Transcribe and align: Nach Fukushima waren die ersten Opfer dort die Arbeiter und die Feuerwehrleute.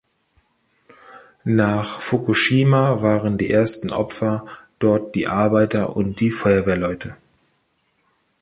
Nach 1.43 1.85
Fukushima 1.99 3.03
waren 3.03 3.37
die 3.37 3.51
ersten 3.51 3.91
Opfer 3.91 4.47
dort 4.79 5.13
die 5.13 5.27
Arbeiter 5.27 5.95
und 5.95 6.19
die 6.19 6.31
Feuerwehrleute. 6.31 7.17